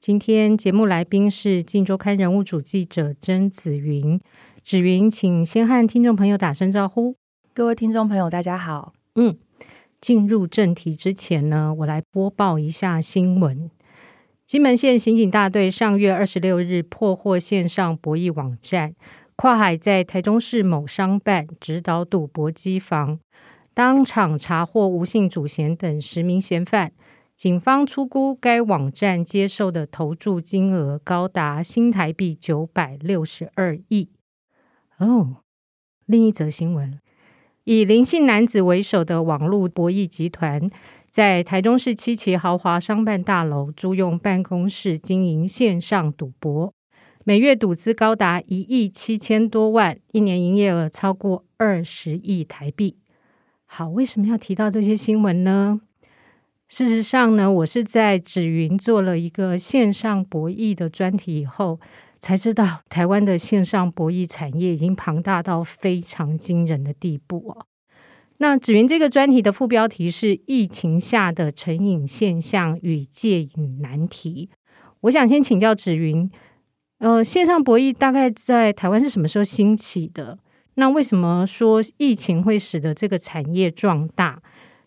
[0.00, 4.18] 今天节目来宾是《镜周刊》人物主记者曾子云。
[4.64, 7.16] 子云，请先和听众朋友打声招呼。
[7.52, 8.94] 各位听众朋友，大家好。
[9.16, 9.36] 嗯，
[10.00, 13.70] 进入正题之前呢，我来播报一下新闻。
[14.46, 18.94] 金门县刑警大队上月二十六日破获线上博弈网站。
[19.36, 23.20] 跨海在台中市某商办指导赌博机房，
[23.74, 26.92] 当场查获吴姓主嫌等十名嫌犯。
[27.40, 34.10] 警方初估该网站接受的投注金额高达新台币九百六十二亿。
[34.98, 35.36] 哦，
[36.04, 37.00] 另一则新闻，
[37.64, 40.70] 以林姓男子为首的网络博弈集团，
[41.08, 46.74] 在台中市七期豪华商办大楼租用办公室经营线上赌博。
[47.24, 52.98] 每月赌资高达一亿七千多万，一年营业额超过二十亿台币。
[53.64, 55.80] 好，为什么要提到这些新闻呢？
[56.70, 61.80] 事实上呢，我是在紫云做了一个线上博弈的专题以后，
[62.20, 67.66] 才知道台湾的线上博弈产业已经庞大到非常惊人的地步哦。
[68.36, 74.48] 那紫云这个专题的副标题是“疫情下的成瘾现象与戒瘾难题”。
[75.02, 76.30] 我想先请教紫云。
[76.98, 80.38] 呃，线上博弈大概在台湾是什么时候兴起的？
[80.74, 84.40] 那为什么说疫情会使得这个产业壮大？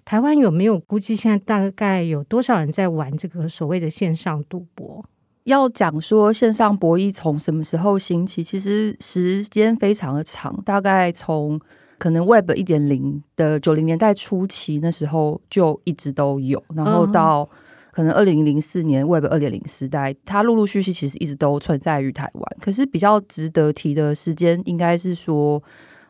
[0.05, 5.03] 台湾有没有估计现在大概有多少人在玩这个所谓的线上赌博？
[5.45, 11.59] 要讲说线上博弈从什么时候兴起，其实时间非常的长，大概从
[11.97, 17.49] 可能 Web 一点零的九零年代初期那时候就一直都有，然后到。
[17.95, 22.58] 可能二零零四年 Web 二点零时代，它陆陆续续其实一直都存在于台湾。
[22.59, 25.61] 可是比较值得提的时间，应该是说，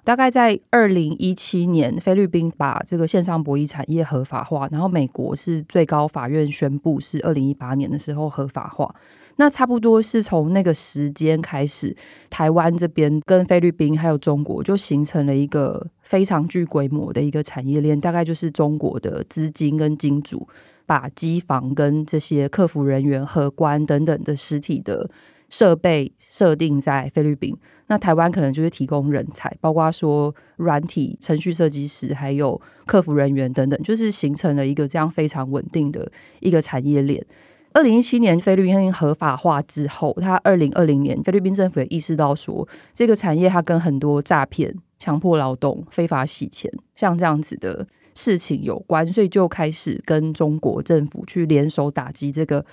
[0.03, 8.93] 大概在二零一七年，菲律宾把这个线上博弈产业合法化，然后美国是最高法院宣布是二零一八年的时候合法化。
[9.37, 11.95] 那差不多是从那个时间开始，
[12.29, 20.47] 台湾这边跟菲律宾还有中国就形成了一个非常具规模的一个产业链，大概就是中国的资金跟金主。
[20.85, 25.09] 把机房跟这些客服人员、荷官等等的实体的
[25.53, 27.55] 设备设定在菲律宾，
[27.85, 37.23] 那台湾可能就是提供人才，包括说软体程序设计师，还有客服人员等等，就是形成了一个这样非常稳定的一个产业链。
[37.71, 47.85] 二零一七年菲律宾合法化之后，他二零二零年菲律宾政府也意识到说，这个产业它跟很多诈骗、强迫劳动、非法洗钱，像这样子的。
[48.15, 52.63] 事情有关，所以就开始跟中国政府去联手打击这个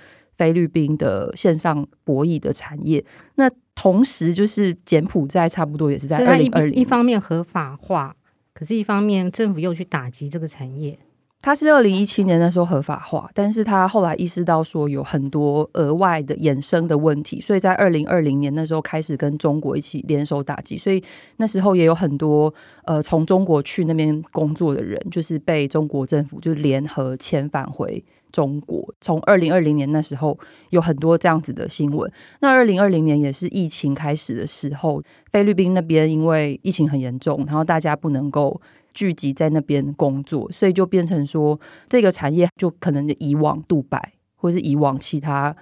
[0.40, 3.04] 菲律宾的线上博弈的产业。
[3.34, 8.16] 那同时，就是柬埔寨差不多也是在二零二零，一方面合法化，
[8.54, 10.98] 可是一方面政府又去打击这个产业。
[11.42, 21.02] 他是二零一七年那时候合法化，但是他后来意识到说有很多额外的衍生的问题，所以在二零二零年那时候开始跟中国一起联手打击，所以
[21.38, 22.52] 那时候也有很多
[22.84, 28.94] 呃从中国去那边工作的人，就是被中国政府就联合遣返回中国。
[29.00, 30.38] 从二零二零年那时候
[30.70, 32.10] 有很多这样子的新闻。
[32.40, 38.60] 那二零二零年也是疫情开始的时候，菲律宾那边因为疫情很严重，然后大家不能够。
[38.92, 41.58] 聚集在那边工作，所以就变成说，
[41.88, 45.54] 这个产业就可能移往杜拜，或是移往其他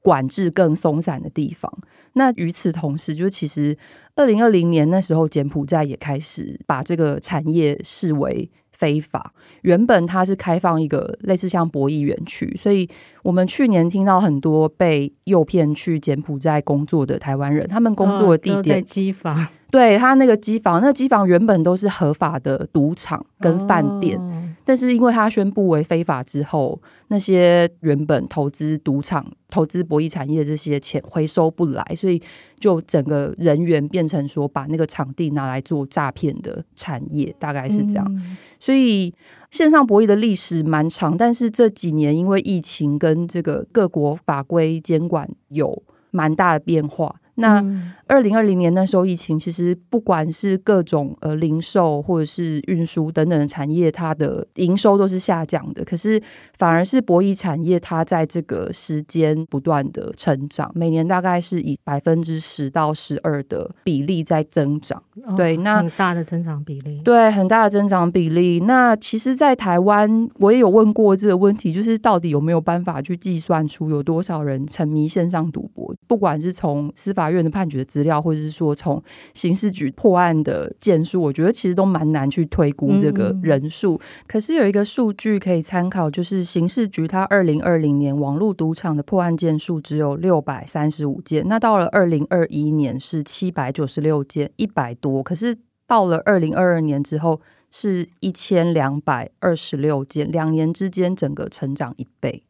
[0.00, 1.70] 管制更松散的地方。
[2.14, 3.76] 那与此同时，就其实
[4.16, 9.32] 二零二零年那时候，柬埔寨也开始把这个产业视为非法。
[9.62, 12.86] 原本它是开放一个类似像博弈园区，所以
[13.22, 19.46] 我们去年听到很多被诱骗去柬埔寨工作的台湾人，他们工作的地点、哦、机房。
[19.70, 32.20] 对，他那个机房，那机房原本都是合法的赌场跟饭店，哦，但是因为他宣布为非法之后，那些原本投资赌场、投资博弈产业的这些钱回收不来，所以
[32.58, 38.06] 就整个人员变成说把那个场地拿来做诈骗的产业，大概是这样。
[38.08, 39.14] 嗯、所以
[39.50, 47.14] 线上博弈的历史蛮长，但是这几年因为疫情跟这个各国法规监管有蛮大的变化。
[47.36, 47.60] 那
[48.06, 55.84] 二零二零年那时候疫情，其实不管是各种呃零售或者是运输等等的产业，它的营收都是下降的。
[55.84, 56.20] 可是
[56.56, 65.02] 反而是博弈产业，它在这个时间不断的成长，每年大概是以百分之十到十二的比例在增长。
[65.24, 67.00] 哦、对，那很大的增长比例。
[67.04, 68.60] 对，很大的增长比例。
[68.60, 75.94] 那其实，在台湾，我也有问过这个问题，就是到底有没有办法去计算出有多少人沉迷线上赌博？
[76.06, 79.00] 不管是从司法院的判决资料，或者是说从
[79.34, 84.00] 刑事局破案的件数，我觉得其实都蛮难去推估这个人数。
[84.26, 95.22] 可是有一个数据可以参考，就是刑事局它二零二零年网络赌场的破案件数只有六百三十五件，那到了二零二一年是七百九十六件，一百多。
[95.22, 95.56] 可是
[95.86, 102.42] 到了二零二二年之后，是一千两百二十六件，两年之间整个成长一倍。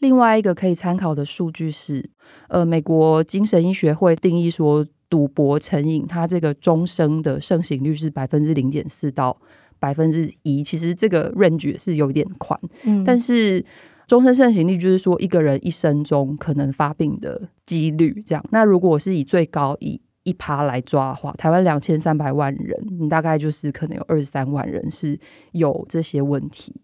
[0.00, 2.10] 另外一个可以参考的数据是，
[2.48, 9.36] 呃，美国精神医学会定义说，赌博成瘾它这个终生的盛行率是百分之零点四到
[9.78, 13.64] 百分之一，其实这个 range 是有点宽，嗯，但是
[14.06, 18.44] 终身盛行率就是说一个人一生中可能发病的几率这样。
[18.50, 25.18] 那如果是以最高以一趴来抓的话，台湾两千三百万人，你大概就是可能有二十三万人是
[25.52, 26.74] 有这些问题。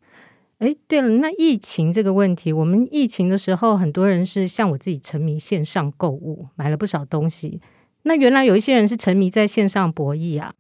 [0.59, 7.61] 哎，对了，那疫情这个问题，我们疫情的时候，很多人是像我自己沉迷线上购物，买了不少东西。
[8.03, 10.55] 那原来有一些人是沉迷在线上博弈啊，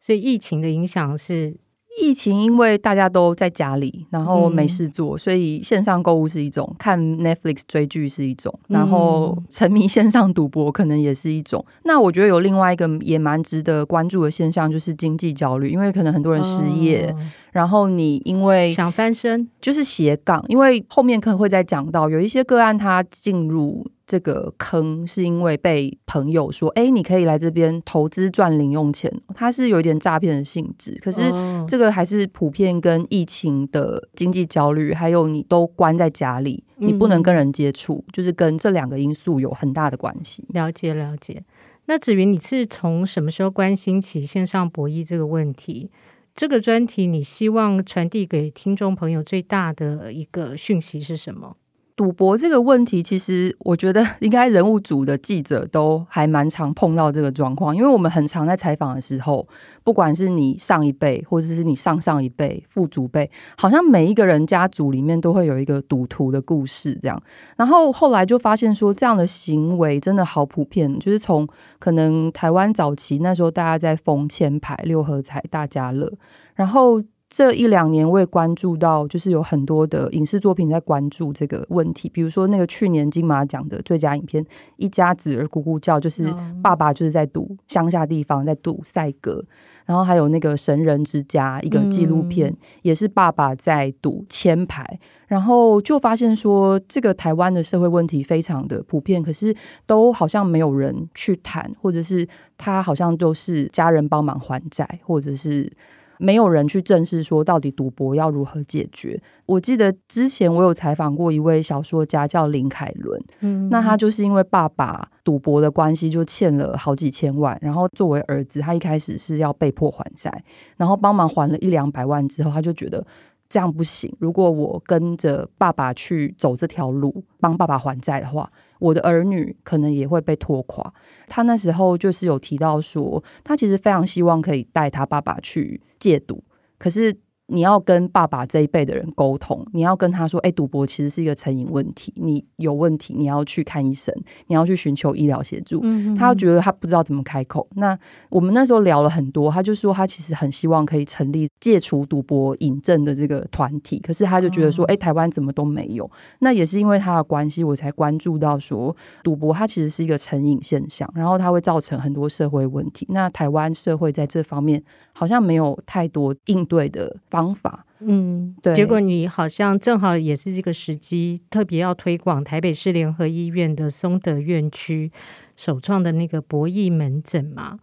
[0.00, 1.56] 所以疫情的影响是。
[2.00, 11.64] 疫情，因为大家都在家里，然后没事做，嗯、所以线上购物是一种，看 Netflix 追剧是一种，然后沉迷线上赌博可能也是一种。
[11.68, 17.16] 嗯、那我觉得有另外一个也蛮值得关注的现象，就是经济焦虑，因为可能很多人失业，哦、
[17.52, 23.86] 然后你因为想翻身，就是斜杠，因为后面可能会再讲到有一些个案他进入。
[24.08, 30.98] 这个坑是因为被朋友说：“哎，你可以来这边投资赚零用钱。”它是有一点诈骗的性质。
[31.02, 31.22] 可是
[31.68, 40.42] 这个还是普遍跟疫情的经济焦虑，还有你都关在家里，你不能跟人接触，嗯、就是跟这两个因素有很大的关系。
[40.48, 41.44] 了解了解。
[41.84, 45.90] 那子云，你是从什么时候关心起线上博弈这个问题？
[46.34, 51.56] 这个专题你希望传递给听众朋友最大的一个讯息是什么？
[51.98, 59.44] 赌博这个问题，其实我觉得 应该人物组的记者都还蛮常碰到这个状况，因为我们很常在采访的时候，
[59.82, 67.20] 不管是你上一辈，或者是你上上一辈、父祖辈，好像每一个人家族里面都会有一个赌徒的故事这样。
[67.56, 71.48] 然后后来就发现说，这样的行为真的好普遍，就是从
[71.80, 76.12] 可能台湾早期那时候大家在封签牌、六合彩、大家乐，
[76.54, 77.02] 然后。
[77.38, 82.08] 这一两年，我也关注到，就是有很多的影视作品在关注这个问题。
[82.08, 84.42] 比如说，那个去年金马奖的最佳影片
[84.74, 89.44] 《一家子儿咕咕叫》，就是爸爸就是在赌乡下地方，在赌赛格。
[89.84, 92.52] 然后还有那个《神人之家》一个纪录片，
[92.82, 94.98] 也是爸爸在赌签牌。
[95.28, 99.54] 然后就发现说，这个台湾的社会问题非常的普遍，可是
[99.86, 102.26] 都好像没有人去谈，或者是
[102.56, 105.70] 他好像都是家人帮忙还债，或者是。
[106.18, 109.20] 没有人去正视说到底赌博要如何解决。
[109.46, 120.44] 我记得之前我有采访过一位小说家叫林凯伦，嗯，那他就是因为爸爸赌博的关系就欠了好几千万，然后作为儿子，他一开始是要被迫还债，
[120.76, 123.06] 然后帮忙还了一两百万之后，他就觉得。
[123.48, 124.12] 这样不行。
[124.18, 130.92] 如果我跟着爸爸去走这条路，帮爸爸还债的话，我的儿女可能也会被拖垮。
[131.26, 136.42] 他那时候就是有提到说，他其实非常希望可以带他爸爸去戒赌，
[136.78, 137.16] 可是。
[137.50, 144.14] 你要跟爸爸这一辈的人沟通，你要跟他说：“哎，赌博其实是一个成瘾问题，你有问题，你要去看医生，
[144.46, 147.66] 你要去寻求医疗协助。”嗯，他觉得他不知道怎么开口。
[147.74, 156.08] 那我们那时候聊了很多，他就说他其实很希望可以成立戒除赌博瘾症的这个团体，可是他就觉得说：“哎，台湾怎么都没有？”
[156.40, 163.06] 那也是因为他的关系，我才关注到说赌博它其实是一个成瘾现象，然后它会造成很多社会问题。
[163.08, 168.74] 那台湾社会在这方面好像没有太多应对的方方法，嗯，对。
[168.74, 175.12] 结果你好像正好也是这个时机，特别要推广台北市联合医院的松德院区
[175.56, 177.78] 首创的那个博弈门诊嘛。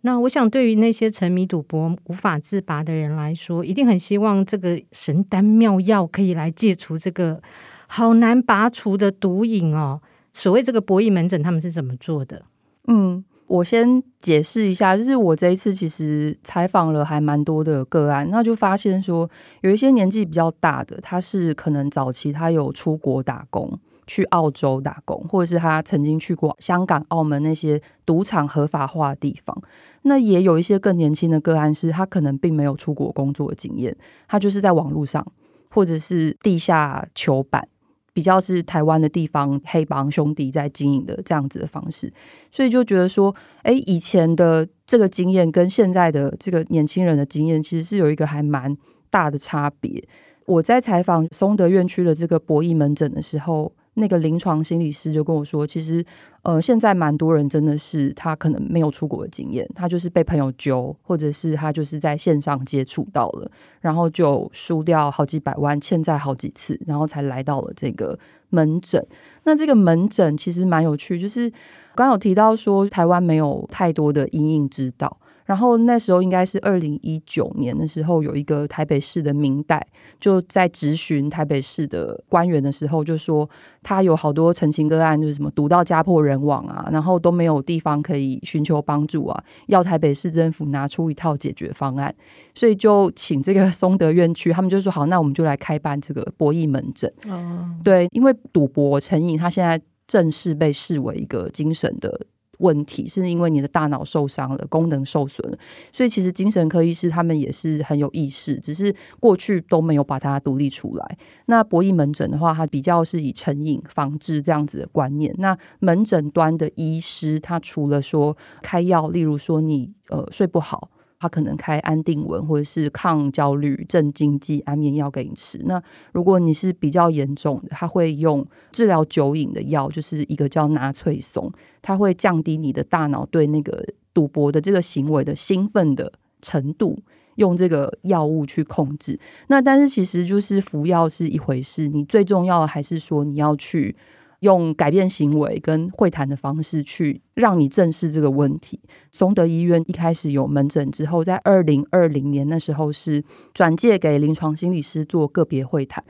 [0.00, 7.42] 那我想，对于那些沉迷赌博无法自拔的人来说，一定很希望这个神丹妙药可以来戒除这个
[7.86, 10.00] 好难拔除的毒瘾哦。
[10.32, 12.42] 所谓这个博弈门诊，他们是怎么做的？
[12.88, 13.22] 嗯。
[13.54, 19.30] 我先解释一下，就是我这一次其实采访了还蛮多的个案，那就发现说
[19.60, 29.56] 有一些年纪比较大的，他是可能早期他有出国打工，去澳洲打工，或者是他曾经去过香港、澳门那些赌场合法化的地方。
[30.02, 33.96] 那也有一些更年轻的个案，是他可能并没有出国工作的经验，
[34.26, 35.24] 他就是在网络上
[35.70, 37.68] 或者是地下球板，
[38.14, 42.10] 比较是台湾的地方黑帮兄弟在经营的这样子的方式，
[42.50, 48.74] 所以就觉得说，哎，以前的这个经验跟现在的这个年轻人的经验，其实是有一个还蛮
[49.10, 50.02] 大的差别。
[50.46, 56.04] 我在采访松德院区的这个博弈门诊的时候，那个临床心理师就跟我说，其实
[56.42, 68.18] 呃，现在蛮多人真的是他可能没有出国的经验，他就是被朋友揪，或者是他就是在线上接触到了，然后就输掉好几百万，欠债好几次，然后才来到了这个
[68.50, 69.04] 门诊。
[69.44, 71.50] 那这个门诊其实蛮有趣，就是
[71.94, 75.16] 刚有提到说台湾没有太多的阴影之道。
[75.44, 79.86] 然后那时候应该是二零一九年的时候，有一个台北市的明代
[80.18, 83.48] 就在质询台北市的官员的时候，就说
[83.82, 92.14] 他有好多陈情个案，就是什么赌到家破人亡啊，然后都没有地方可以寻求帮助啊，要台北市政府拿出一套解决方案，
[92.54, 97.12] 所以就请这个 松德院区，他们就说好，那我们就来开办这个博弈门诊。
[97.28, 102.26] 哦，对，因为赌博成瘾，他现在正式被视为一个精神的。
[102.58, 105.58] 问题是因为你的大脑受伤了，功能受损了，
[105.92, 111.18] 所以其实精神科医师他们也是很有意识，只是过去都没有把它独立出来。
[111.46, 115.34] 那博弈门诊的话，它比较是以成瘾防治这样子的观念。
[115.38, 120.90] 那门诊端的医师，他除了说开药，例如说你呃睡不好。
[121.24, 125.58] 他可能开安定纹或者是抗焦虑镇静剂安眠药给你吃。
[125.64, 131.50] 那如果你是比较严重的，他会用治疗酒瘾的药，就是一个叫纳粹松，
[131.80, 136.12] 它会降低你的大脑对那个赌博的这个行为的兴奋的
[136.42, 136.98] 程度，
[137.36, 139.18] 用这个药物去控制。
[139.46, 143.96] 那但是其实就是服药是一回事，你最重要的还是说你要去。
[144.44, 148.78] 用改变行为跟会谈的方式去让你正视这个问题。
[149.10, 153.24] 松德医院一开始有门诊之后，在二零二零年那时候是
[153.54, 156.04] 转介给临床心理师做个别会谈。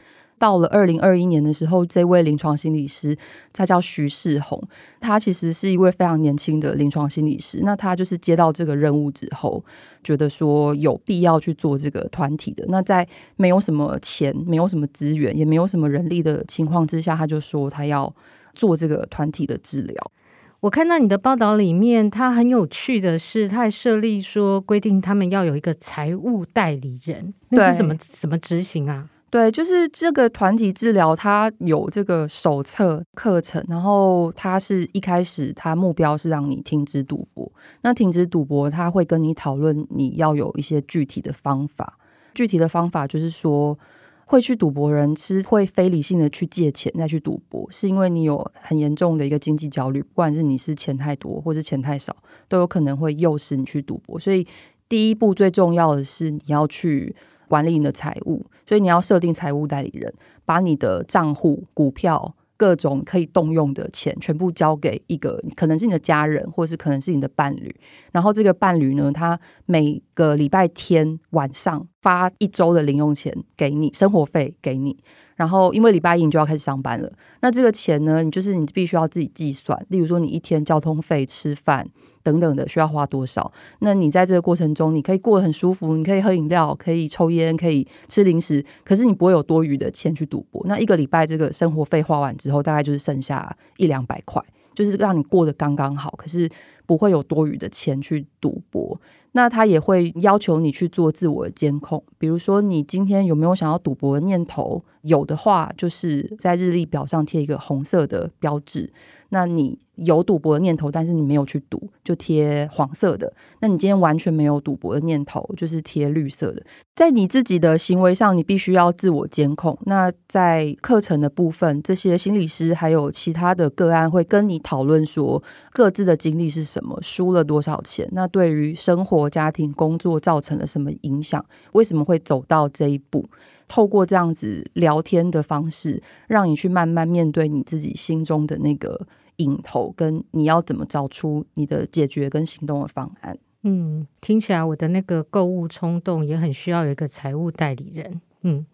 [0.45, 3.17] 到了二零二一年的时候，这位临床心理师
[3.51, 4.63] 他叫徐世宏，
[5.01, 7.61] 他其实是一位非常年轻的临床心理师。
[7.63, 9.65] 那他就是接到这个任务之后，
[10.03, 12.63] 觉得说有必要去做这个团体的。
[12.69, 18.15] 那在没有什么钱、没有什么资源、也没有什么人力的情况之下，他就说他要
[18.53, 20.13] 做这个团体的治疗。
[20.61, 29.09] 我看到你的报道里面，他很有趣的是，他还设立说规定他们要有一个财务代理人，那是怎么怎么执行啊？
[29.35, 37.51] 对，就是这个团体治疗，它有这个手册课程，然后它是一开始，它目标是让你停止赌博。
[37.81, 41.99] 那停止赌博，他会跟你讨论，你要有一些具体的方法。
[42.33, 43.77] 具体的方法就是说，
[44.25, 52.15] 会去赌博人是会非理性的去借钱再去赌博，是因为你有很严重的一个经济焦虑，不管是你是钱太多或是钱太少，
[52.49, 54.17] 都有可能会诱使你去赌博。
[54.17, 54.47] 所以
[54.89, 57.17] 第一步最重要的是你要去。
[57.49, 60.13] 管理你的财务，所以你要设定财务代理人，
[60.45, 67.75] 把你的账户、股票、各种可以动用的钱，全部交给一个可能是你的家人，或是可能是你的伴侣。
[68.13, 74.97] 然后这个伴侣呢，他每个礼拜天晚上发一周的零用钱给你，生活费给你。
[75.37, 79.79] 然后因为礼拜一你就要开始上班了，那这个钱呢，你就是你必须要自己计算。
[79.89, 81.89] 例如说，你一天交通费、吃饭。
[82.25, 83.53] 等等的需要花多少？
[83.81, 90.65] 那你在这个过程中，你可以过得很舒服，你可以喝饮料，可以抽烟，可以吃零食，可是你不会有多余的钱去赌博。
[90.65, 94.43] 那一个礼拜这个生活费花完之后，大概就是剩下一两百块，
[94.75, 96.49] 就是让你过得刚刚好，可是
[96.87, 98.99] 不会有多余的钱去赌博。
[99.37, 104.83] 那他也会要求你去做自我监控，比如说你今天有没有想要赌博的念头？
[105.03, 108.91] 有的话，就是在日历表上贴一个红色的标志。
[109.29, 113.31] 那你有赌博的念头，但是你没有去赌，就贴黄色的。
[113.61, 116.63] 那你今天完全没有赌博的念头，就是贴绿色的。
[116.95, 119.77] 在你自己的行为上，你必须要自我监控。
[119.85, 131.45] 那在课程的部分，这些心理师还有其他的个案会跟你讨论说，各自的经历是什么，输了多少钱，那对于生活、家庭、工作造成了什么影响？
[131.73, 133.25] 为什么会走到这一步？
[133.67, 139.07] 透过这样子聊天的方式，让你去慢慢面对你自己心中的那个。
[139.39, 143.37] 影头跟你要怎么找出你的解决跟行动的方案？
[143.63, 148.21] 嗯，听起来我的那个购物冲动也很需要有一个财务代理人。
[148.43, 148.65] 嗯，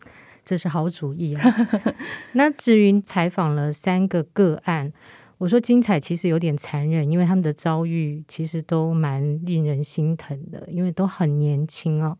[0.44, 1.42] 这是好主意啊。
[2.36, 4.92] 那至于采访了三个个案，
[5.40, 12.18] 我说精彩其实有点残忍，因为他们的遭遇其实都蛮令人心疼的，因为都很年轻哦。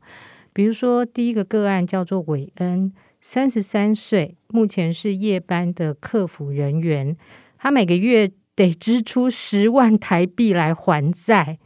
[0.55, 7.15] 比如说第一个个案叫做韦恩，三十三岁，目前是夜班的客服人员。
[7.59, 11.59] 他每个月得支出十万台币来还债。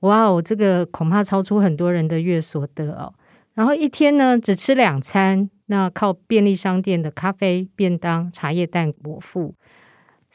[0.00, 3.12] 哇哦，这个恐怕超出很多人的月所得哦。
[3.52, 9.54] 然后一天呢，只吃两餐，那靠便利商店的咖啡、便当、茶叶蛋果腹。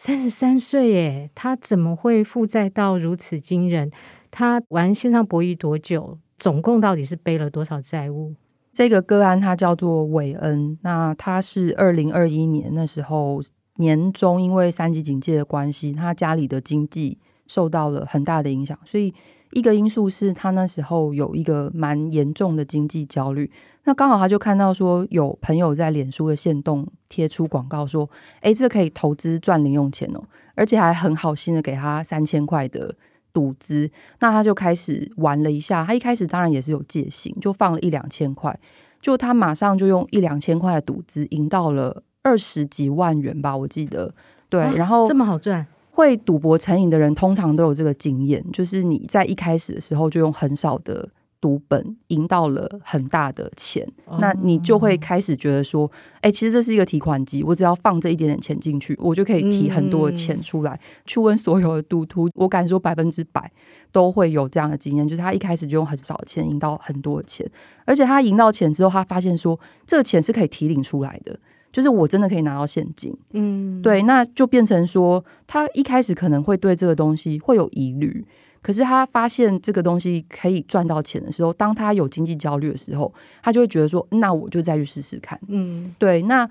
[0.03, 3.91] 三十三岁耶，他怎么会负债到如此惊人？
[4.31, 6.17] 他玩线上博弈多久？
[6.39, 8.33] 总共到底是背了多少债务？
[8.73, 13.39] 这个个案他叫做韦恩，那他是二零二一年那时候
[13.75, 17.19] 年中，因为三级警戒的关系，他家里的经济
[17.51, 19.13] 受到了很大的影响，所以。
[19.53, 23.51] 一个因素是他那时候有一个蛮严重的经济焦虑，
[23.83, 28.09] 那刚好他就看到说有朋友在脸书的线动贴出广告说，
[28.43, 30.23] 诶，这可以投资赚零用钱哦，
[30.55, 32.95] 而且还很好心的给他三千块的
[33.33, 33.91] 赌资，
[34.21, 38.57] 那他就开始玩了一下，他一开始当然也是有戒心，就放了一两千块，
[39.01, 44.13] 就他马上就用一两千块的赌资赢到了二十几万元吧，我记得，
[44.47, 45.67] 对，啊，然后这么好赚。
[45.91, 51.07] 会赌博成瘾的人通常都有这个经验，就是你在一开始的时候就用很少的
[51.41, 60.73] 赌本赢到了很大的钱，哦、那你就会开始觉得说，哎，其实这是一个提款机，我只要放这一点点钱进去，我就可以提很多的钱出来。
[60.73, 63.51] 嗯、去问所有的赌徒，我敢说百分之百
[63.91, 67.49] 都会有这样的经验，就是他一开始就用很少的钱赢到很多的钱，
[67.85, 71.37] 而且他赢到钱之后，他发现说这个钱是可以提领出来的。
[71.71, 78.25] 就是我真的可以拿到现金，嗯，对，那就变成说，他一开始可能会对这个东西会有疑虑，
[78.61, 86.49] 可是他发现这个东西可以赚到钱的时候，当他有经济焦虑的时候，他就会觉得说，那我就再去试试看，嗯，对，那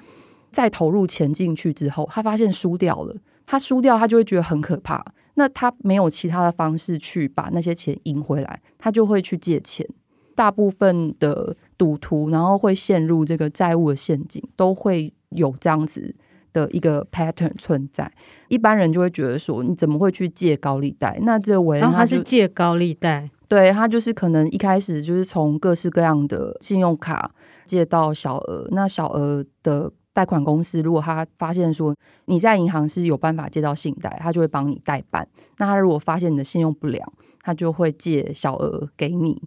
[0.51, 3.15] 再投入钱进去之后，他发现输掉了，
[3.47, 9.87] 他输掉，他就会觉得很可怕，那他没有其他的方式去把那些钱赢回来，他就会去借钱。
[10.35, 16.15] 大部分的赌徒，然后会陷入这个债务的陷阱，都会有这样子
[16.53, 18.13] 的一个 pattern 存在。
[18.49, 21.19] 一般人就会觉得说，你怎么会去借高利贷？
[21.23, 27.31] 那这韦恩他是借高利贷，对，他就是可能一开始就是从各式各样的信用卡
[27.65, 31.97] 借到小额，那小额的贷款公司，如果他发现说
[32.27, 35.27] 你在银行是有办法借到信贷，他就会帮你代办。
[35.57, 39.41] 那他如果发现你的信用不良，他就会借小额给你。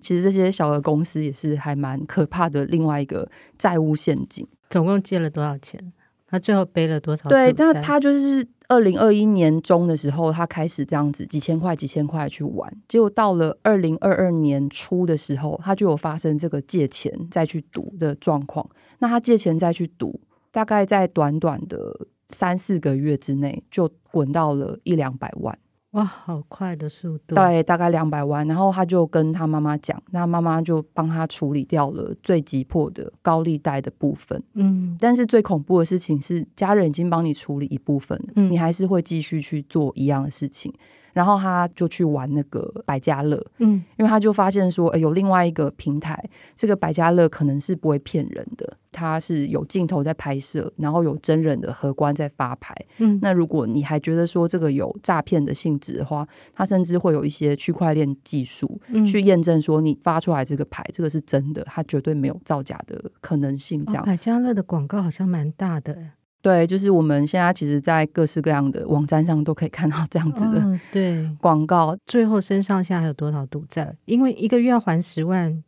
[0.00, 4.46] 其实这些小额公司也是还蛮可怕的，另外一个债务陷阱。
[4.68, 5.92] 总共借了多少钱？
[6.26, 7.28] 他最后背了多少？
[7.28, 18.64] 对，那他就是二零二一年中的时候，他开始这样子几千块、几千块去玩，结果到了二零二二年初的时候，他就有发生这个借钱再去赌的状况。
[19.00, 20.20] 那他借钱再去赌，
[20.52, 25.58] 大概在短短的三四个月之内，就滚到了一两百万。
[25.92, 27.34] 哇，好快的速度！
[27.34, 34.40] 对，大概两百万，然后他就跟他妈妈讲，那妈妈就帮他处理掉了最急迫的高利贷的部分。
[34.54, 40.72] 嗯，但是最恐怖的事情是，家人已经帮你处理一部分了，嗯，你还是会继续去做一样的事情。
[41.12, 46.22] 然后他就去玩那个百家乐，嗯，因为他就发现说，哎，有另外一个平台，
[46.54, 63.84] 这个百家乐可能是不会骗人的，它是有镜头在拍摄，然后有真人的荷官在发牌，嗯，那如果你还觉得说这个有诈骗的性质的话，它甚至会有一些区块链技术去验证说你发出来这个牌，这个是真的，它绝对没有造假的可能性。
[63.86, 65.96] 这样，哦，百家乐的广告好像蛮大的。
[66.42, 71.96] 对，就是我们现在其实，在各式各样的网站上都可以看到这样子的对 广告。
[72.06, 73.94] 最后身上现在还有多少赌债？
[74.06, 75.62] 因为一个月要还十万，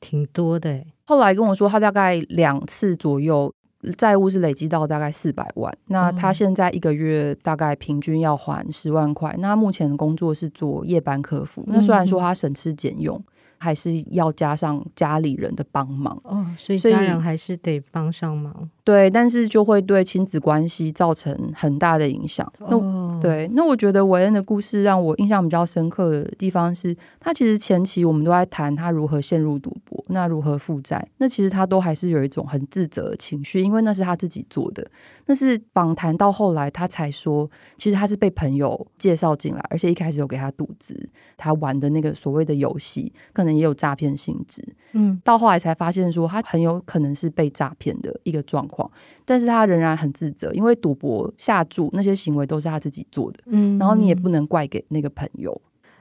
[0.00, 0.84] 挺多的。
[1.04, 3.52] 后来跟我说，他大概两次左右
[3.96, 5.76] 债务是累积到大概四百万。
[5.88, 9.34] 那他现在一个月大概平均要还十万块。
[9.38, 11.64] 那他目前的工作是做夜班客服。
[11.66, 13.20] 那虽然说他省吃俭用。
[13.58, 18.68] 还是要加上家里人的帮忙哦，所以家人还是得帮上忙。
[18.82, 22.46] 对，但是就会对亲子关系造成很大的影响。
[22.58, 22.76] 哦、那
[23.24, 34.86] 对，那我觉得韦恩的故事让我印象比较深刻的地方是，他其实前期我们都在谈他如何陷入赌博，那如何负债，那其实他都还是有一种很自责的情绪，因为那是他自己做的。
[35.26, 40.94] 那是访谈到后来，他才说，其实他是被朋友介绍进来，而且一开始有给他赌资，
[41.38, 44.62] 他玩的那个所谓的游戏，可能也有诈骗性质。
[44.92, 48.90] 嗯，到后来才发现说，他很有可能是被诈骗的一个状况，
[49.24, 53.38] 但是他仍然很自责，因为赌博下注那些行为都是他自己做的。
[53.46, 55.60] 嗯，然后你也不能怪给那个朋友。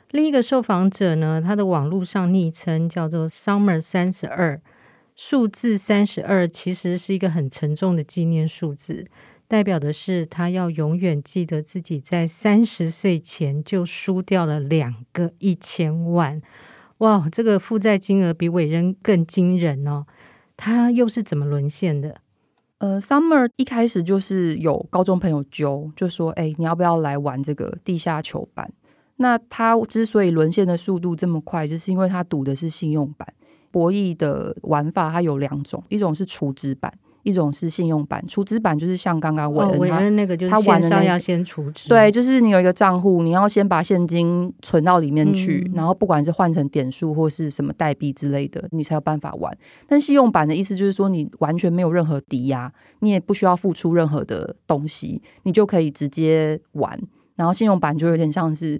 [0.09, 4.59] 另一个受访者呢，他的网络上昵称叫做 Summer 三十二。
[5.15, 9.05] 数字三十二其实是一个很沉重的纪念数字，
[9.47, 16.41] 代表的是他要永远记得自己在三十岁前就输掉了两个一千万。
[16.99, 20.05] 哇，这个负债金额比伟人更惊人哦！
[20.57, 22.21] 他又是怎么沦陷的？
[22.83, 28.69] 呃，Summer 一开始就是有高中朋友揪，就说：“哎、你要不要来玩这个地下球版？”
[29.15, 33.25] 那他之所以沦陷的速度这么快，就是因为他赌的是信用版。
[33.71, 36.93] 博弈的玩法它有两种，一种是储值版。
[37.23, 49.57] 一种是信用版，储值版就是像刚刚韦恩，韦恩那个就是线上要先储值，对，就是你有一个账户，你要先把现金存到里面去，嗯、然后不管是换成点数或是什么代币之类的，你才有办法玩。
[49.87, 56.99] 但信用版的意思就是说，你完全没有任何抵押，你也不需要付出任何的东西，你就可以直接玩。
[57.35, 58.79] 然后信用版就有点像是。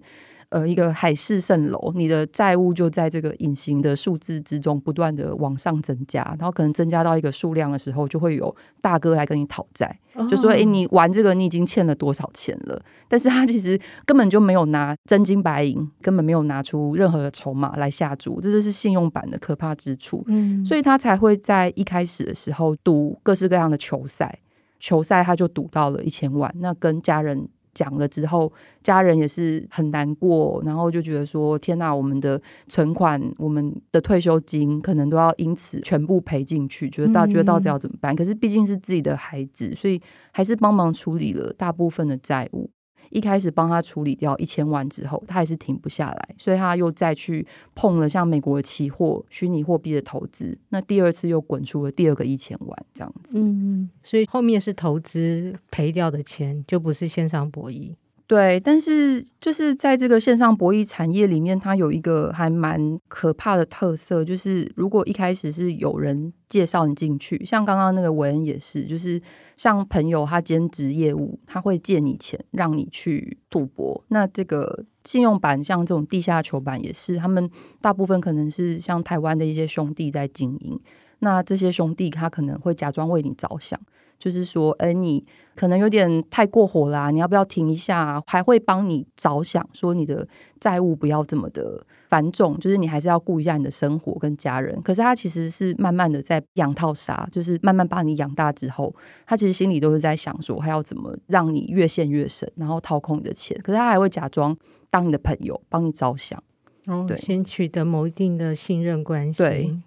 [0.53, 20.23] 呃，一个海市蜃楼，你的债务就在这个隐形的数字之中不断的往上增加，然后可能增加到一个数量的时候，就会有大哥来跟你讨债，哦、就说：“哎，你玩这个，你已经欠了多少钱了？”但是他其实根本就没有拿真金白银，根本没有拿出任何的筹码来下注，这就是信用版的可怕之处。
[20.27, 24.37] 嗯，所以他才会在一开始的时候赌各式各样的球赛，
[24.79, 27.49] 球赛他就赌到了一千万，那跟家人。
[27.73, 42.69] 讲了之后，家人也是很难过，然后就觉得说：“天哪，我们的存款、我们的退休金可能都要因此全部赔进去，觉得到觉得到底要怎么办？”可是毕竟是自己的孩子，所以还是帮忙处理了大部分的债务。
[43.13, 47.45] 一开始帮他处理掉一千万之后，他还是停不下来，所以他又再去
[47.75, 50.57] 碰了像美国的期货、虚拟货币的投资。
[50.69, 53.37] 那第二次又滚出了第二个一千万，这样子。
[53.37, 57.95] 嗯，所以后面是投资赔掉的钱，就不是线上博弈。
[58.25, 69.21] 对，但是就是在这个线上博弈产业里面，它有一个还蛮可怕的特色，就是如果一开始是有人介绍你进去，像刚刚那个韦恩也是，就是
[69.57, 74.03] 像朋友他兼职业务，他会借你钱让你去赌博。
[74.07, 77.47] 那这个信用版像这种地下球版也是，他们
[77.81, 80.79] 大部分可能是像台湾的一些兄弟在经营，
[81.19, 83.79] 那这些兄弟他可能会假装为你着想。
[84.23, 85.21] 就是说，哎，你
[85.53, 88.23] 可能有点太过火啦，你要不要停一下？
[88.25, 90.25] 还会帮你着想，说你的
[90.61, 94.81] 债务不要这么的繁重，就是你还是要顾一下你的生活跟家人。
[94.81, 98.95] 可是他其实是慢慢的在养套杀，就是慢慢把你养大之后，
[99.27, 103.59] 他其实心里都是在想说，还要怎么让你越陷越深，然后掏空你的钱。
[103.61, 104.55] 可是他还会假装
[104.89, 106.41] 当你的朋友，帮你着想，
[106.85, 109.43] 哦，对，先取得某一定的信任关系。
[109.43, 109.77] 对。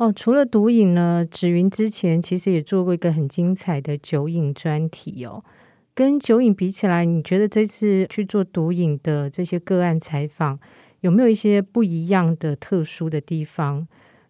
[0.00, 5.44] 哦，除了毒瘾呢，芷云之前其实也做过一个很精彩的酒瘾专题哦。
[5.92, 10.58] 跟酒瘾比起来，你觉得这次去做毒瘾的这些个案采访，
[11.00, 13.86] 有没有一些不一样的特殊的地方？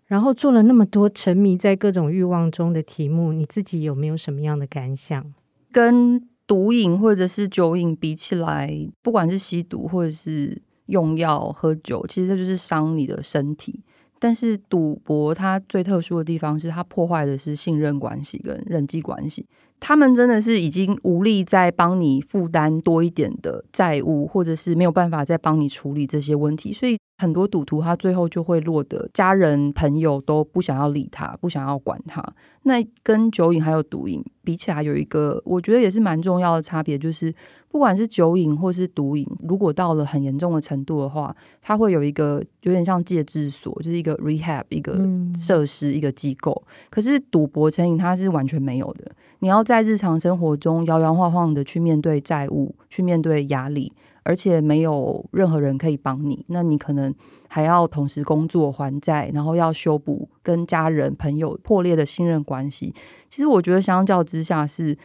[0.06, 5.32] 然后做了那么多沉迷在各种欲望中的题目，你自己有没有什么样的感想？
[5.70, 13.84] 跟毒瘾或者是酒瘾比起来，不管是吸毒或者是用药喝酒，其实这就是伤你的身体。
[14.20, 19.46] 但是赌博它最特殊的地方是，它破坏的是信任关系跟人际关系。
[19.80, 32.22] 他们真的是已经无力再帮你负担多一点的债务，或者是没有办法再帮你处理这些问题，所以很多赌徒他最后就会落得家人朋友都不想要理他，不想要管他。
[32.64, 37.34] 那跟酒瘾还有毒瘾比起来，有一个我觉得也是蛮重要的差别，就是
[37.70, 45.00] 不管是酒瘾或是毒瘾，如果到了很严重的程度的话，它会有一个有点像戒治所，就是一个 rehab 一个
[45.34, 46.62] 设施一个机构。
[46.90, 53.92] 可是赌博成瘾它是完全没有的，你要在日常生活中摇摇晃晃的去面对债务，去面对压力。
[54.22, 57.12] 而且没有任何人可以帮你，那你可能
[57.48, 62.94] 还要同时工作还债，然后要修补跟家人朋友破裂的信任关系。
[63.30, 64.96] 其实我觉得相较之下是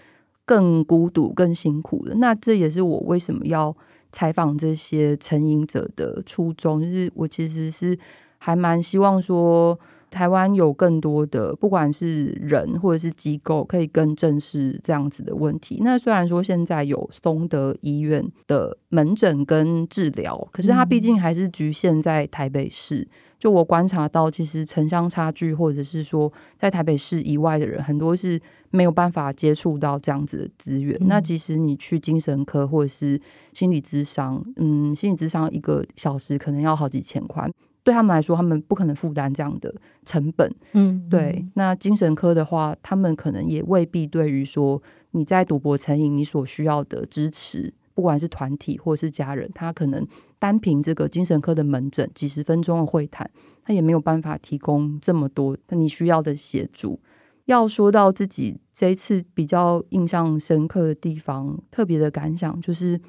[0.43, 2.13] 更孤独、更辛苦的。
[2.15, 3.75] 那这也是我为什么要
[4.11, 7.97] 采访这些成瘾者的初衷，就是我其实是
[8.37, 9.79] 还蛮希望说。
[10.15, 15.81] 台湾有更多的，不管是人或者是机构，可以更正视这样子的问题。
[15.83, 23.05] 那虽然说现在有松德医院的门诊跟治疗，可是它毕竟还是局限在台北市。
[23.37, 30.97] 就我观察到，其实城乡差距，或者是说在台北市以外的人，很多是没有办法接触到这样子的资源。
[31.01, 33.19] 那即使你去精神科或者是
[33.51, 37.47] 心理咨商，嗯，心理咨商一个小时可能要好几千块。
[37.85, 39.71] 对他们来说，他们不可能负担这样的
[40.03, 40.51] 成本。
[40.73, 41.45] 嗯，对。
[41.53, 50.03] 那精神科的话，他们可能也未必对于说你在赌博成瘾，你所需要的支持，不管是团体或是家人，他可能
[50.39, 53.29] 单凭这个精神科的门诊几十分钟的会谈，
[53.63, 56.99] 他也没有办法提供这么多你需要的协助。
[57.45, 62.99] 要说到自己这一次比较印象深刻的地方，特别的感想就是，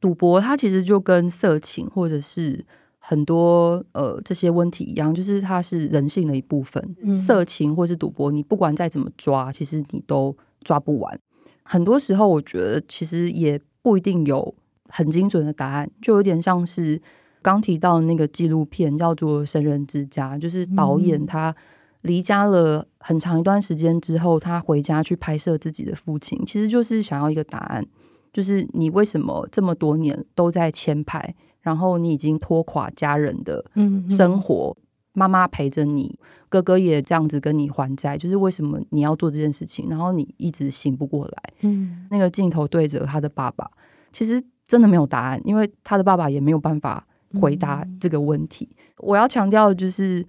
[0.00, 2.64] 赌博它其实就跟色情或者是。
[3.06, 6.96] 很多呃这些问题一样，就是它是人性的一部分。
[7.02, 11.20] 嗯、色情或是赌博，你不管再怎么抓，其实你都抓不完。
[11.64, 14.54] 很多时候，我觉得其实也不一定有
[14.88, 16.98] 很精准的答案，就有点像是
[17.42, 21.54] 刚提到的那个纪录片叫做《神人之家》，就是导演他
[22.00, 27.86] 离家了很长一段时间之后，他回家去拍摄自己的父亲，其实就是想要一个答案，
[28.32, 31.34] 就是你为什么这么多年都在牵牌？
[31.64, 33.64] 然后你已经拖垮家人的
[34.10, 34.76] 生活，
[35.14, 36.18] 妈妈陪着你，
[36.50, 39.88] 哥哥也这样子跟你还债，就是为什么你要做这件事情？
[39.88, 41.42] 然后你一直醒不过来。
[41.62, 43.66] 嗯，那个镜头对着他的爸爸，
[44.12, 47.06] 其实真的没有答案，因为他的爸爸也没有办法
[47.40, 48.68] 回答这个问题。
[48.98, 50.22] 我要强调的就是，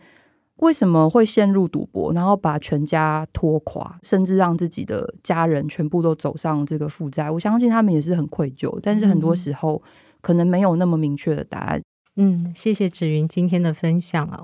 [0.58, 7.30] 为什么会陷入赌博，然后把全家拖垮，甚至让自己的家人全部都走上这个负债？
[7.30, 9.84] 我相信他们也是很愧疚，但是很多时候。
[10.26, 11.80] 可能没有那么明确的答案。
[12.16, 14.44] 嗯，谢谢芷云今天的分享啊，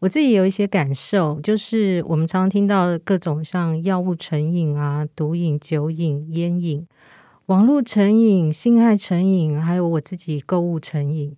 [0.00, 6.86] 我自己有一些感受，就是我们常常听到各种像药物成瘾啊、毒瘾、酒瘾、烟瘾、
[7.46, 11.34] 网络成瘾、性爱成瘾，还有我自己购物成瘾。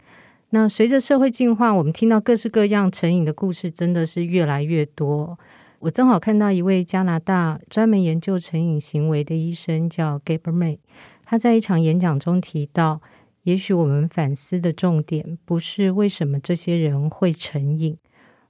[0.51, 5.39] 那随着社会进化，我们听到各式各样成瘾的故事，真的是越来越多。
[5.79, 10.79] 我正好看到一位加拿大专门研究成瘾行为的医生，叫 Gaber May，
[11.25, 13.01] 他在一场演讲中提到。
[13.45, 17.97] 也许我们反思的重点不是为什么这些人会成瘾，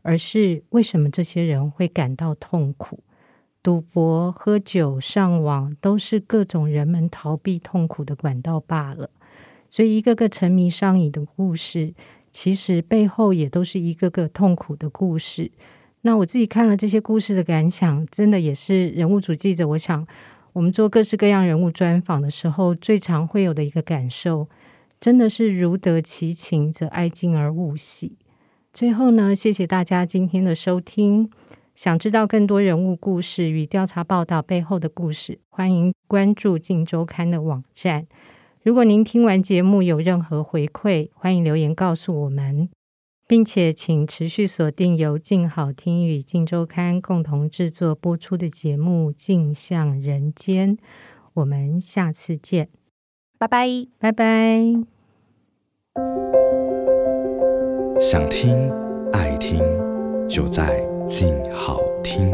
[0.02, 3.00] 而是为什么这些人会感到痛苦。
[3.62, 9.11] 赌博、喝酒、上网，都是各种人们逃避痛苦的管道罢了。
[9.70, 11.94] 所以，一个个沉迷上瘾的故事，
[12.30, 15.50] 其实背后也都是一个个痛苦的故事。
[16.02, 19.66] 那我自己看了这些故事的感想，真的也是人物主记者。
[19.66, 20.07] 我想，
[20.52, 24.46] 我们做各式各样人物专访的时候，最常会有的一个感受。
[25.05, 28.17] 真的是如得其情，则哀敬而勿喜。
[28.73, 31.29] 最后呢，谢谢大家今天的收听。
[31.75, 38.07] 想知道更多人物故事与调查报道背后的故事，欢迎关注《镜周刊》的网站。
[38.62, 42.71] 如果您听完节目有任何回馈，欢迎留言告诉我们，
[43.29, 50.79] 并且请持续锁定由镜好听与《镜周刊》共同制作播出的节目《镜像人间》。
[51.35, 52.71] 我们下次见，
[53.37, 54.93] 拜拜，拜拜。
[58.00, 58.70] 想听
[59.12, 59.62] 爱听，
[60.28, 62.33] 就在静好听。